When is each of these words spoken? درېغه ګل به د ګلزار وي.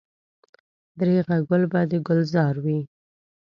درېغه 0.99 1.37
ګل 1.47 1.63
به 1.71 1.81
د 1.91 1.93
ګلزار 2.07 2.55
وي. 2.63 2.79